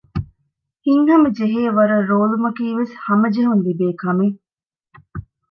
ހިތްހަމަ 0.85 1.27
ޖެހޭވަރަށް 1.37 2.07
ރޯލުމަކީވެސް 2.09 2.93
ހަމަޖެހުން 3.05 3.63
ލިބޭކަމެއް 3.65 4.37